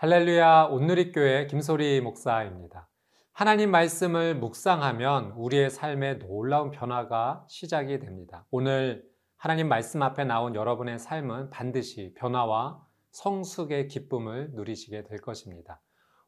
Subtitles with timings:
[0.00, 2.88] 할렐루야 온누리교회 김소리 목사입니다.
[3.32, 8.46] 하나님 말씀을 묵상하면 우리의 삶에 놀라운 변화가 시작이 됩니다.
[8.52, 9.02] 오늘
[9.36, 12.80] 하나님 말씀 앞에 나온 여러분의 삶은 반드시 변화와
[13.10, 15.82] 성숙의 기쁨을 누리시게 될 것입니다.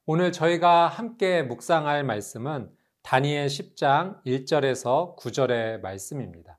[0.05, 2.73] 오늘 저희가 함께 묵상할 말씀은
[3.05, 6.59] 다니엘 10장 1절에서 9절의 말씀입니다.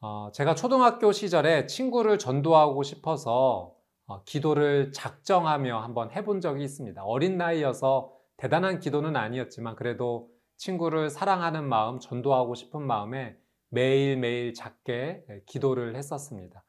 [0.00, 3.75] 어, 제가 초등학교 시절에 친구를 전도하고 싶어서 어,
[4.24, 7.02] 기도를 작정하며 한번 해본 적이 있습니다.
[7.04, 13.36] 어린 나이여서 대단한 기도는 아니었지만 그래도 친구를 사랑하는 마음, 전도하고 싶은 마음에
[13.68, 16.62] 매일매일 작게 예, 기도를 했었습니다.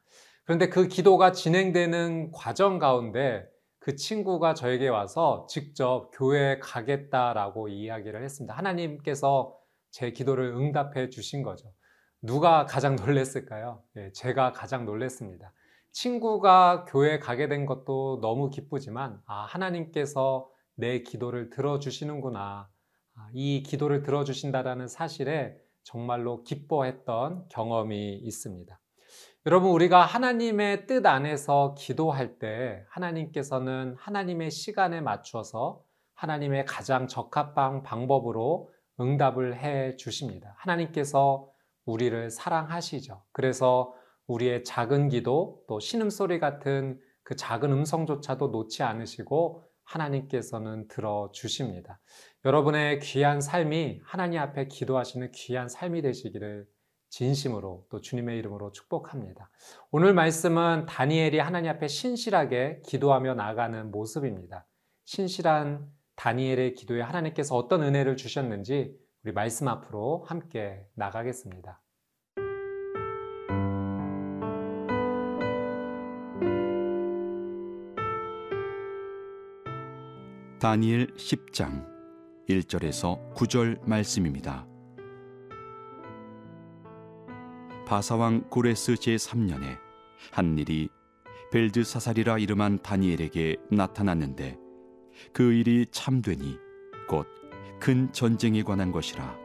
[0.44, 3.46] 그런데 그 기도가 진행되는 과정 가운데
[3.78, 8.54] 그 친구가 저에게 와서 직접 교회에 가겠다라고 이야기를 했습니다.
[8.54, 9.56] 하나님께서
[9.90, 11.72] 제 기도를 응답해 주신 거죠.
[12.20, 13.82] 누가 가장 놀랬을까요?
[13.96, 15.52] 예, 제가 가장 놀랬습니다.
[15.92, 22.68] 친구가 교회 가게 된 것도 너무 기쁘지만, 아, 하나님께서 내 기도를 들어주시는구나.
[23.16, 28.78] 아, 이 기도를 들어주신다라는 사실에 정말로 기뻐했던 경험이 있습니다.
[29.46, 35.82] 여러분, 우리가 하나님의 뜻 안에서 기도할 때 하나님께서는 하나님의 시간에 맞춰서
[36.14, 40.54] 하나님의 가장 적합한 방법으로 응답을 해 주십니다.
[40.58, 41.48] 하나님께서
[41.86, 43.22] 우리를 사랑하시죠.
[43.32, 43.94] 그래서
[44.28, 51.98] 우리의 작은 기도 또 신음소리 같은 그 작은 음성조차도 놓지 않으시고 하나님께서는 들어주십니다.
[52.44, 56.66] 여러분의 귀한 삶이 하나님 앞에 기도하시는 귀한 삶이 되시기를
[57.10, 59.50] 진심으로 또 주님의 이름으로 축복합니다.
[59.90, 64.66] 오늘 말씀은 다니엘이 하나님 앞에 신실하게 기도하며 나가는 모습입니다.
[65.06, 65.86] 신실한
[66.16, 71.80] 다니엘의 기도에 하나님께서 어떤 은혜를 주셨는지 우리 말씀 앞으로 함께 나가겠습니다.
[80.60, 81.86] 다니엘 10장
[82.48, 84.66] 1절에서 9절 말씀입니다.
[87.86, 89.78] 바사왕 고레스 제3년에
[90.32, 90.88] 한 일이
[91.52, 94.58] 벨드사살이라 이름한 다니엘에게 나타났는데
[95.32, 96.58] 그 일이 참되니
[97.08, 97.38] 곧
[97.80, 99.36] 큰 전쟁에 관한 것이라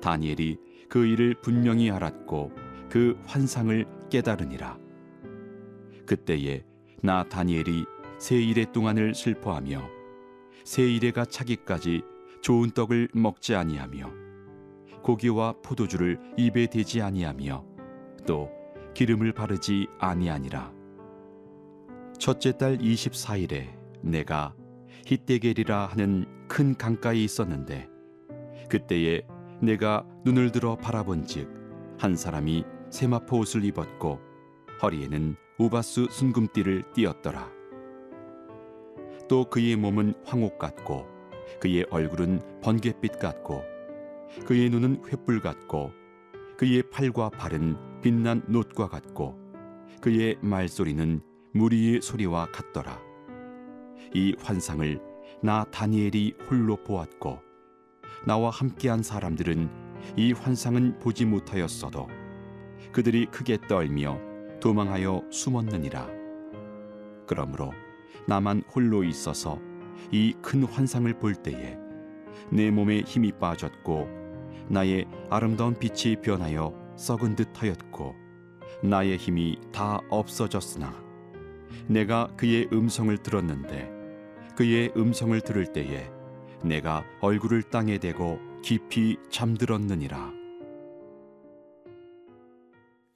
[0.00, 0.58] 다니엘이
[0.88, 2.52] 그 일을 분명히 알았고
[2.90, 4.78] 그 환상을 깨달으니라
[6.06, 6.64] 그때에
[7.02, 7.84] 나 다니엘이
[8.18, 9.88] 세 일의 동안을 슬퍼하며
[10.64, 12.02] 세 일에가 차기까지
[12.40, 14.10] 좋은 떡을 먹지 아니하며
[15.02, 17.64] 고기와 포도주를 입에 대지 아니하며
[18.26, 18.50] 또
[18.94, 20.72] 기름을 바르지 아니하니라.
[22.18, 24.54] 첫째 달 24일에 내가
[25.04, 27.88] 히데겔이라 하는 큰 강가에 있었는데
[28.68, 29.22] 그때에
[29.60, 34.18] 내가 눈을 들어 바라본즉 한 사람이 세마포 옷을 입었고
[34.82, 37.55] 허리에는 우바스 순금띠를 띠었더라
[39.28, 41.06] 또 그의 몸은 황옥 같고
[41.60, 43.64] 그의 얼굴은 번갯빛 같고
[44.46, 45.92] 그의 눈은 횃불 같고
[46.56, 49.38] 그의 팔과 발은 빛난 놋과 같고
[50.00, 51.20] 그의 말소리는
[51.52, 53.00] 무리의 소리와 같더라.
[54.14, 55.00] 이 환상을
[55.42, 57.40] 나 다니엘이 홀로 보았고
[58.26, 59.68] 나와 함께한 사람들은
[60.16, 62.08] 이 환상은 보지 못하였어도
[62.92, 64.18] 그들이 크게 떨며
[64.60, 66.08] 도망하여 숨었느니라.
[67.26, 67.72] 그러므로
[68.26, 69.58] 나만 홀로 있어서
[70.12, 71.76] 이 큰 환상을 볼 때에
[72.50, 74.08] 내 몸에 힘이 빠졌고
[74.68, 78.14] 나의 아름다운 빛이 변하여 썩은 듯하였고
[78.82, 80.92] 나의 힘이 다 없어졌으나
[81.88, 83.90] 내가 그의 음성을 들었는데
[84.56, 86.10] 그의 음성을 들을 때에
[86.64, 90.32] 내가 얼굴을 땅에 대고 깊이 잠들었느니라.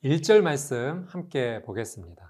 [0.04, 2.29] 1절 말씀 함께 보겠습니다.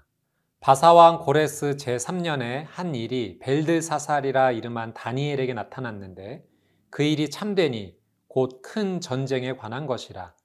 [0.61, 6.45] 바사왕 고레스 제3년에 한 일이 벨드사살이라 이름한 다니엘에게 나타났는데
[6.91, 7.97] 그 일이 참되니
[8.27, 10.35] 곧 큰 전쟁에 관한 것이라.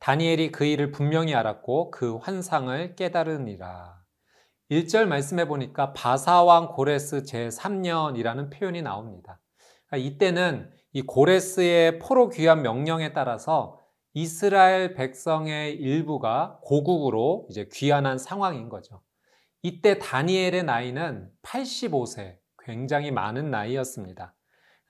[0.00, 4.00] 다니엘이 그 일을 분명히 알았고 그 환상을 깨달으니라.
[4.72, 9.38] 1절 말씀해 보니까 바사왕 고레스 제3년이라는 표현이 나옵니다.
[9.86, 13.78] 그러니까 이때는 이 고레스의 포로 귀환 명령에 따라서
[14.14, 19.00] 이스라엘 백성의 일부가 고국으로 이제 귀환한 상황인 거죠.
[19.62, 24.34] 이때 다니엘의 나이는 85세, 굉장히 많은 나이였습니다.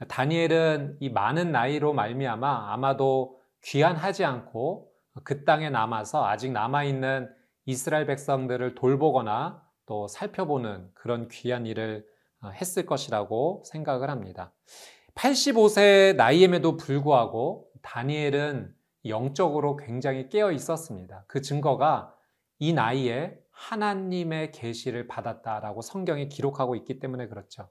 [0.08, 4.92] 다니엘은 이 많은 나이로 말미암아 아마도 귀환하지 않고
[5.24, 7.28] 그 땅에 남아서 아직 남아있는
[7.66, 12.06] 이스라엘 백성들을 돌보거나 또 살펴보는 그런 귀한 일을
[12.44, 14.52] 했을 것이라고 생각을 합니다.
[15.14, 18.72] 85세 나이임에도 불구하고 다니엘은
[19.06, 21.24] 영적으로 굉장히 깨어 있었습니다.
[21.26, 22.14] 그 증거가
[22.58, 27.68] 이 나이에 하나님의 계시를 받았다라고 성경이 기록하고 있기 때문에 그렇죠.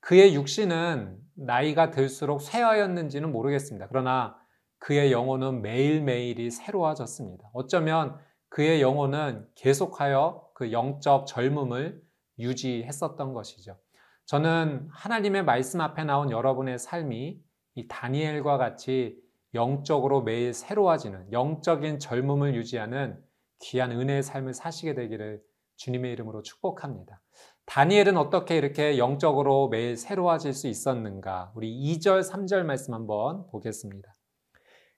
[0.00, 3.88] 그의 육신은 나이가 들수록 쇠하였는지는 모르겠습니다.
[3.88, 4.36] 그러나
[4.78, 7.50] 그의 영혼은 매일매일이 새로워졌습니다.
[7.52, 8.16] 어쩌면
[8.48, 12.00] 그의 영혼은 계속하여 그 영적 젊음을
[12.38, 13.78] 유지했었던 것이죠.
[14.24, 17.38] 저는 하나님의 말씀 앞에 나온 여러분의 삶이
[17.74, 19.20] 이 다니엘과 같이
[19.52, 23.22] 영적으로 매일 새로워지는 영적인 젊음을 유지하는
[23.60, 25.42] 귀한 은혜의 삶을 사시게 되기를
[25.76, 27.22] 주님의 이름으로 축복합니다.
[27.66, 31.52] 다니엘은 어떻게 이렇게 영적으로 매일 새로워질 수 있었는가?
[31.54, 34.14] 우리 2절, 3절 말씀 한번 보겠습니다.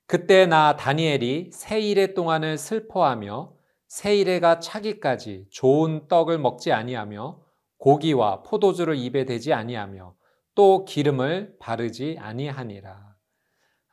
[0.06, 3.54] 그때 나 다니엘이 세 일의 동안을 슬퍼하며
[3.88, 7.42] 세일해가 차기까지 좋은 떡을 먹지 아니하며
[7.76, 10.14] 고기와 포도주를 입에 대지 아니하며
[10.54, 13.14] 또 기름을 바르지 아니하니라.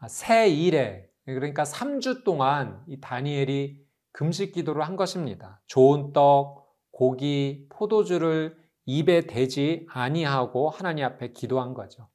[0.07, 5.61] 세 일에 그러니까 3주 동안 이 다니엘이 금식 기도를 한 것입니다.
[5.67, 12.09] 좋은 떡, 고기, 포도주를 입에 대지 아니하고 하나님 앞에 기도한 거죠.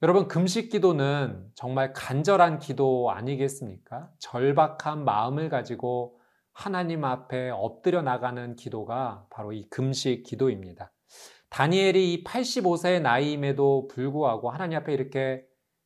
[0.00, 4.08] 여러분, 금식 기도는 정말 간절한 기도 아니겠습니까?
[4.20, 6.20] 절박한 마음을 가지고
[6.52, 10.92] 하나님 앞에 엎드려 나가는 기도가 바로 이 금식 기도입니다.
[11.50, 15.44] 다니엘이 이 85세의 나이임에도 불구하고 하나님 앞에 이렇게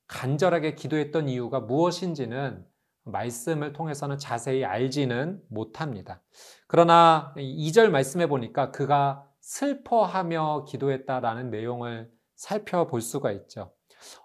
[0.09, 2.67] 간절하게 기도했던 이유가 무엇인지는
[3.05, 6.23] 말씀을 통해서는 자세히 알지는 못합니다.
[6.67, 13.73] 그러나 2절 말씀해 보니까 그가 슬퍼하며 기도했다라는 내용을 살펴볼 수가 있죠.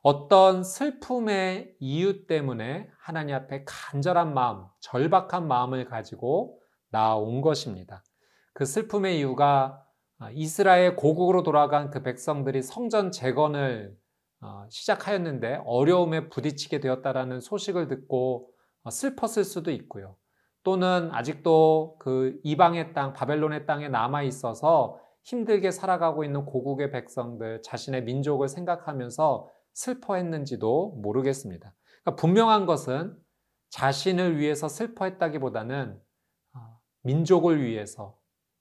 [0.01, 6.59] 어떤 슬픔의 이유 때문에 하나님 앞에 간절한 마음, 절박한 마음을 가지고
[6.89, 8.03] 나온 것입니다.
[8.53, 9.83] 그 슬픔의 이유가
[10.33, 13.95] 이스라엘 고국으로 돌아간 그 백성들이 성전 재건을
[14.39, 18.56] 어, 시작하였는데 어려움에 부딪히게 되었다라는 소식을 듣고 어,
[18.91, 20.15] 슬펐을 수도 있고요.
[20.63, 28.03] 또는 아직도 그 이방의 땅, 바벨론의 땅에 남아 있어서 힘들게 살아가고 있는 고국의 백성들, 자신의
[28.03, 31.73] 민족을 생각하면서 슬퍼했는지도 모르겠습니다.
[32.03, 33.17] 그러니까 분명한 것은
[33.69, 35.99] 자신을 위해서 슬퍼했다기보다는
[36.55, 38.17] 어, 민족을 위해서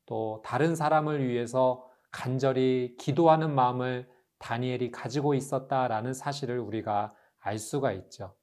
[0.07, 4.09] 또 다른 사람을 위해서 간절히 기도하는 마음을
[4.39, 8.35] 다니엘이 가지고 있었다라는 사실을 우리가 알 수가 있죠.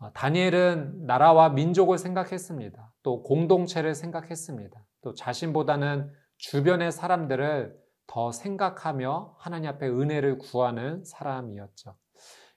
[0.00, 2.92] 어, 다니엘은 나라와 민족을 생각했습니다.
[3.02, 4.82] 또 공동체를 생각했습니다.
[5.02, 11.94] 또 자신보다는 주변의 사람들을 더 생각하며 하나님 앞에 은혜를 구하는 사람이었죠.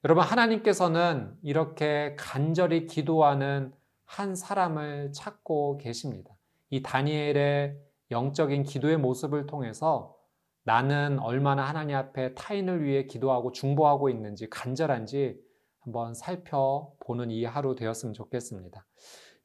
[0.06, 3.74] 여러분, 하나님께서는 이렇게 간절히 기도하는
[4.06, 6.32] 한 사람을 찾고 계십니다.
[6.70, 7.78] 이 다니엘의
[8.12, 10.16] 영적인 기도의 모습을 통해서
[10.64, 15.38] 나는 얼마나 하나님 앞에 타인을 위해 기도하고 중보하고 있는지 간절한지
[15.84, 18.86] 한번 살펴보는 이 하루 되었으면 좋겠습니다.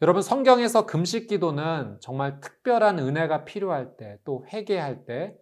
[0.00, 5.36] 여러분 성경에서 금식 기도는 정말 특별한 은혜가 필요할 때 또 회개할 때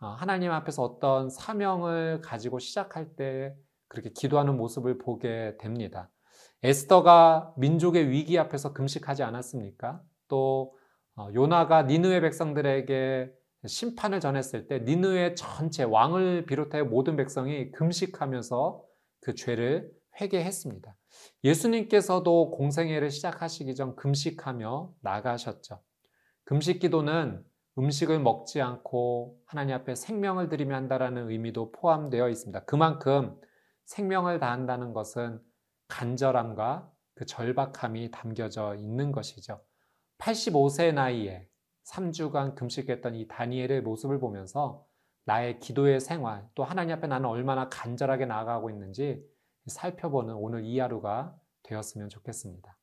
[0.00, 3.54] 어, 하나님 앞에서 어떤 사명을 가지고 시작할 때
[3.88, 6.10] 그렇게 기도하는 모습을 보게 됩니다.
[6.62, 10.00] 에스더가 민족의 위기 앞에서 금식하지 않았습니까?
[10.28, 10.76] 또
[11.16, 13.32] 어, 요나가 니느웨 백성들에게
[13.66, 18.82] 심판을 전했을 때 니느웨 전체 왕을 비롯하여 모든 백성이 금식하면서
[19.20, 20.96] 그 죄를 회개했습니다.
[21.44, 25.80] 예수님께서도 공생애를 시작하시기 전 금식하며 나가셨죠.
[26.44, 27.44] 금식 기도는
[27.78, 32.64] 음식을 먹지 않고 하나님 앞에 생명을 드리며 한다라는 의미도 포함되어 있습니다.
[32.64, 33.40] 그만큼
[33.84, 35.40] 생명을 다한다는 것은
[35.86, 39.60] 간절함과 그 절박함이 담겨져 있는 것이죠.
[40.18, 41.48] 85세 나이에
[41.84, 44.84] 3주간 금식했던 이 다니엘의 모습을 보면서
[45.24, 49.22] 나의 기도의 생활, 또 하나님 앞에 나는 얼마나 간절하게 나아가고 있는지
[49.68, 52.76] 살펴보는 오늘 이 하루가 되었으면 좋겠습니다.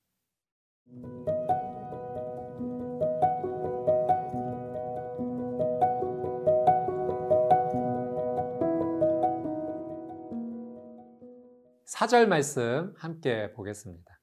[11.85, 14.19] 사절 말씀 함께 보겠습니다.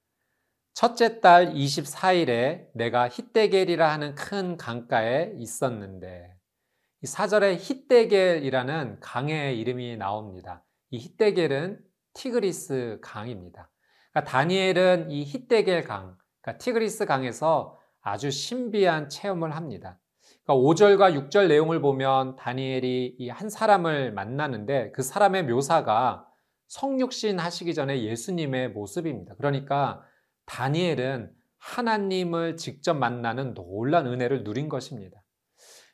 [0.74, 6.36] 첫째 달 24일에 내가 히데겔이라 하는 큰 강가에 있었는데
[7.02, 10.64] 이 사절에 히데겔이라는 강의 이름이 나옵니다.
[10.90, 11.80] 이 히데겔은
[12.14, 13.70] 티그리스 강입니다.
[14.12, 19.98] 그러니까 다니엘은 이 히데겔 강, 그러니까 티그리스 강에서 아주 신비한 체험을 합니다.
[20.44, 26.26] 그러니까 5절과 6절 내용을 보면 다니엘이 이 한 사람을 만나는데 그 사람의 묘사가
[26.68, 29.34] 성육신 하시기 전에 예수님의 모습입니다.
[29.36, 30.02] 그러니까
[30.46, 35.22] 다니엘은 하나님을 직접 만나는 놀란 은혜를 누린 것입니다.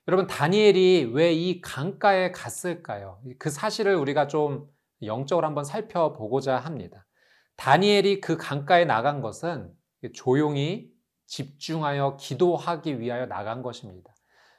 [0.09, 3.21] 여러분, 다니엘이 왜 이 강가에 갔을까요?
[3.39, 4.67] 그 사실을 우리가 좀
[5.03, 7.07] 영적으로 한번 살펴보고자 합니다.
[7.57, 9.73] 다니엘이 그 강가에 나간 것은
[10.15, 10.91] 조용히
[11.27, 14.13] 집중하여 기도하기 위하여 나간 것입니다.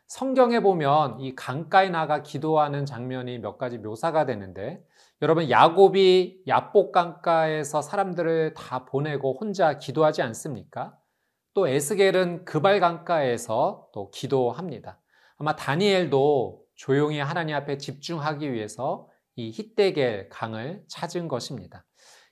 [0.08, 4.84] 성경에 보면 이 강가에 나가 기도하는 장면이 몇 가지 묘사가 되는데
[5.22, 10.98] 여러분 야곱이 야복 강가에서 사람들을 다 보내고 혼자 기도하지 않습니까?
[11.54, 15.00] 또 에스겔은 그발 강가에서 또 기도합니다.
[15.38, 19.09] 아마 다니엘도 조용히 하나님 앞에 집중하기 위해서
[19.40, 21.86] 이 히데겔 강을 찾은 것입니다.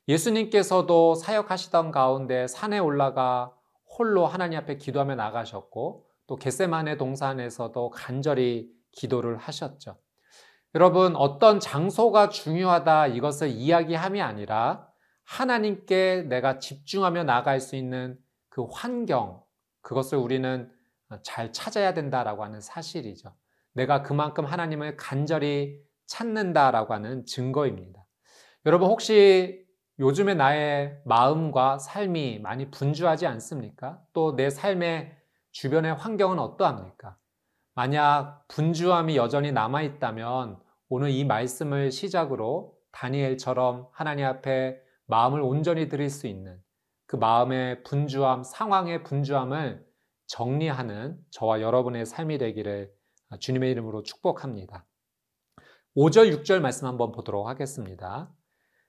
[0.09, 3.53] 예수님께서도 사역하시던 가운데 산에 올라가
[3.97, 9.97] 홀로 하나님 앞에 기도하며 나가셨고 또 겟세만의 동산에서도 간절히 기도를 하셨죠.
[10.75, 14.89] 여러분 어떤 장소가 중요하다 이것을 이야기함이 아니라
[15.23, 19.41] 하나님께 내가 집중하며 나갈 수 있는 그 환경
[19.81, 20.69] 그것을 우리는
[21.23, 23.33] 잘 찾아야 된다라고 하는 사실이죠.
[23.71, 28.03] 내가 그만큼 하나님을 간절히 찾는다라고 하는 증거입니다.
[28.65, 29.65] 여러분 혹시
[29.99, 34.01] 요즘에 나의 마음과 삶이 많이 분주하지 않습니까?
[34.13, 35.15] 또 내 삶의
[35.51, 37.17] 주변의 환경은 어떠합니까?
[37.73, 40.59] 만약 분주함이 여전히 남아있다면
[40.89, 46.59] 오늘 이 말씀을 시작으로 다니엘처럼 하나님 앞에 마음을 온전히 드릴 수 있는
[47.05, 49.85] 그 마음의 분주함, 상황의 분주함을
[50.27, 52.91] 정리하는 저와 여러분의 삶이 되기를
[53.39, 54.85] 주님의 이름으로 축복합니다.
[55.97, 58.31] 5절, 6절 말씀 한번 보도록 하겠습니다.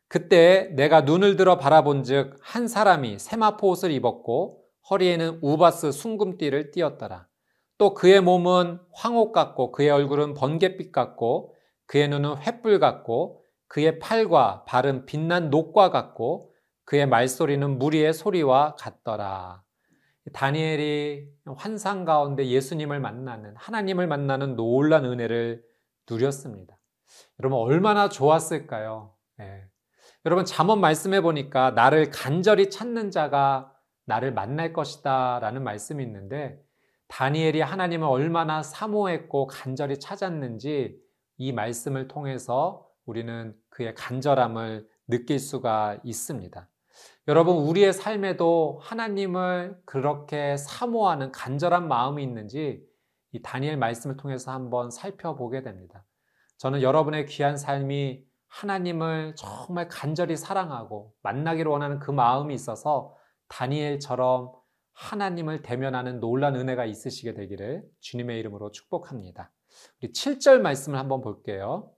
[0.09, 7.27] 그때 내가 눈을 들어 바라본 즉, 한 사람이 세마포 옷을 입었고, 허리에는 우바스 숭금띠를 띄었더라.
[7.79, 11.55] 또 그의 몸은 황옥 같고, 그의 얼굴은 번갯빛 같고,
[11.87, 16.53] 그의 눈은 횃불 같고, 그의 팔과 발은 빛난 녹과 같고,
[16.85, 19.63] 그의 말소리는 무리의 소리와 같더라.
[20.35, 25.63] 다니엘이 환상 가운데 예수님을 만나는, 하나님을 만나는 놀란 은혜를
[26.11, 26.78] 누렸습니다.
[27.41, 29.15] 여러분, 얼마나 좋았을까요?
[29.39, 29.69] 네.
[30.25, 33.73] 여러분 잠언 말씀해 보니까 나를 간절히 찾는 자가
[34.05, 36.61] 나를 만날 것이다 라는 말씀이 있는데
[37.09, 40.99] 다니엘이 하나님을 얼마나 사모했고 간절히 찾았는지
[41.39, 46.69] 이 말씀을 통해서 우리는 그의 간절함을 느낄 수가 있습니다.
[47.29, 52.85] 여러분, 우리의 삶에도 하나님을 그렇게 사모하는 간절한 마음이 있는지
[53.33, 56.05] 이 다니엘 말씀을 통해서 한번 살펴보게 됩니다.
[56.59, 63.15] 저는 여러분의 귀한 삶이 하나님을 정말 간절히 사랑하고 만나기를 원하는 그 마음이 있어서
[63.49, 64.53] 다니엘처럼
[64.93, 69.53] 하나님을 대면하는 놀란 은혜가 있으시게 되기를 주님의 이름으로 축복합니다.
[70.03, 71.93] 우리 7절 말씀을 한번 볼게요.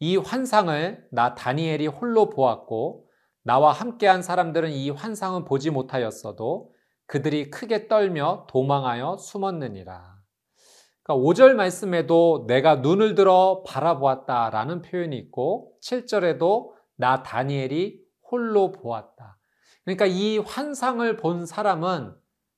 [0.00, 3.06] 이 환상을 나 다니엘이 홀로 보았고
[3.44, 6.72] 나와 함께한 사람들은 이 환상은 보지 못하였어도
[7.06, 10.21] 그들이 크게 떨며 도망하여 숨었느니라.
[11.02, 19.38] 그러니까 5절 말씀에도 내가 눈을 들어 바라보았다 라는 표현이 있고 7절에도 나 다니엘이 홀로 보았다.
[19.84, 22.14] 그러니까 이 환상을 본 사람은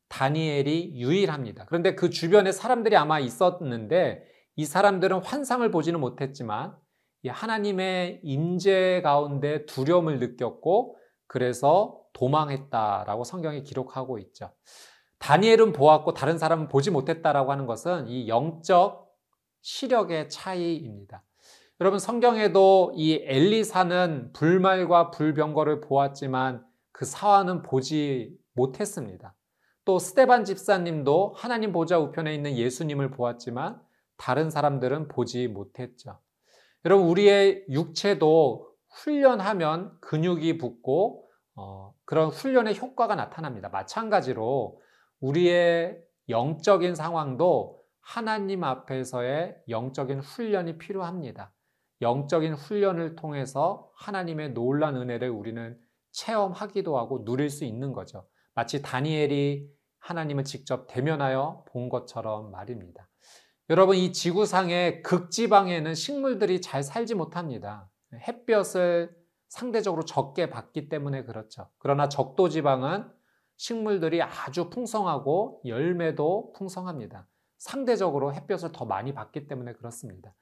[0.09, 1.65] 다니엘이 유일합니다.
[1.67, 4.25] 그런데 그 주변에 사람들이 아마 있었는데
[4.57, 6.77] 이 사람들은 환상을 보지는 못했지만
[7.27, 10.97] 하나님의 임재 가운데 두려움을 느꼈고
[11.27, 14.53] 그래서 도망했다라고 성경이 기록하고 있죠.
[15.25, 19.11] 다니엘은 보았고 다른 사람은 보지 못했다라고 하는 것은 이 영적
[19.63, 21.25] 시력의 차이입니다.
[21.81, 26.63] 여러분 성경에도 이 엘리사는 불말과 불병거를 보았지만
[26.93, 29.35] 그 사화는 보지 못했습니다.
[29.87, 33.81] 또 스테반 집사님도 하나님 보좌 우편에 있는 예수님을 보았지만
[34.19, 36.19] 다른 사람들은 보지 못했죠.
[36.85, 43.71] 여러분 우리의 육체도 훈련하면 근육이 붙고 어, 그런 훈련의 효과가 나타납니다.
[43.71, 44.84] 마찬가지로
[45.25, 51.55] 우리의 영적인 상황도 하나님 앞에서의 영적인 훈련이 필요합니다.
[52.03, 55.79] 영적인 훈련을 통해서 하나님의 놀란 은혜를 우리는
[56.13, 58.27] 체험하기도 하고 누릴 수 있는 거죠.
[58.55, 59.67] 마치 다니엘이
[60.01, 63.09] 하나님을 직접 대면하여 본 것처럼 말입니다.
[63.71, 67.89] 여러분, 이 지구상의 극지방에는 식물들이 잘 살지 못합니다.
[68.13, 69.17] 햇볕을
[69.49, 71.71] 상대적으로 적게 받기 때문에 그렇죠.
[71.79, 73.11] 그러나 적도지방은
[73.57, 77.29] 식물들이 아주 풍성하고 열매도 풍성합니다.
[77.59, 80.35] 상대적으로 햇볕을 더 많이 받기 때문에 그렇습니다.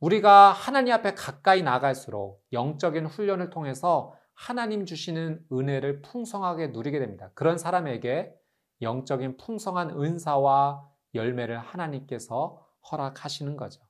[0.00, 7.30] 우리가 하나님 앞에 가까이 나갈수록 영적인 훈련을 통해서 하나님 주시는 은혜를 풍성하게 누리게 됩니다.
[7.34, 8.32] 그런 사람에게
[8.80, 13.82] 영적인 풍성한 은사와 열매를 하나님께서 허락하시는 거죠.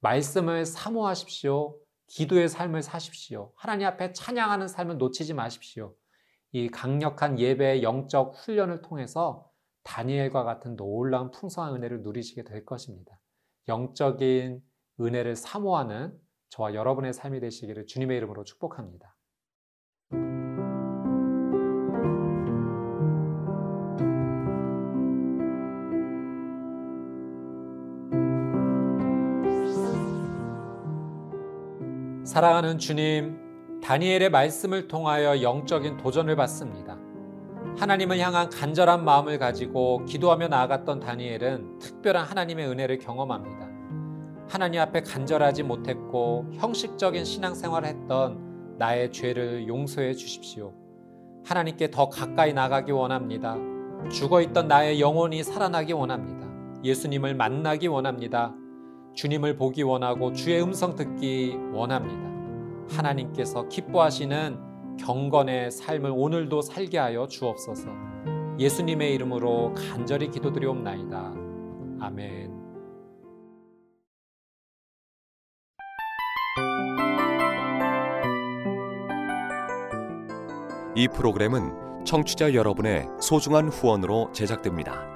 [0.00, 1.78] 말씀을 사모하십시오.
[2.08, 3.52] 기도의 삶을 사십시오.
[3.56, 5.94] 하나님 앞에 찬양하는 삶을 놓치지 마십시오.
[6.56, 9.46] 이 강력한 예배의 영적 훈련을 통해서
[9.82, 13.20] 다니엘과 같은 놀라운 풍성한 은혜를 누리시게 될 것입니다.
[13.68, 14.62] 영적인
[14.98, 19.14] 은혜를 사모하는 저와 여러분의 삶이 되시기를 주님의 이름으로 축복합니다.
[32.24, 33.45] 사랑하는 주님,
[33.86, 36.98] 다니엘의 말씀을 통하여 영적인 도전을 받습니다.
[37.78, 43.68] 하나님을 향한 간절한 마음을 가지고 기도하며 나아갔던 다니엘은 특별한 하나님의 은혜를 경험합니다.
[44.48, 50.74] 하나님 앞에 간절하지 못했고 형식적인 신앙생활을 했던 나의 죄를 용서해 주십시오.
[51.44, 53.56] 하나님께 더 가까이 나가기 원합니다.
[54.10, 56.48] 죽어 있던 나의 영혼이 살아나기 원합니다.
[56.82, 58.52] 예수님을 만나기 원합니다.
[59.14, 62.35] 주님을 보기 원하고 주의 음성 듣기 원합니다.
[62.88, 67.88] 하나님께서 기뻐하시는 경건의 삶을 오늘도 살게 하여 주옵소서.
[68.58, 71.34] 예수님의 이름으로 간절히 기도드리옵나이다.
[72.00, 72.56] 아멘.
[80.94, 85.15] 이 프로그램은 청취자 여러분의 소중한 후원으로 제작됩니다.